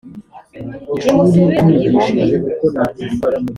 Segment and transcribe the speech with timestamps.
[1.03, 2.23] nimusubire mu gihome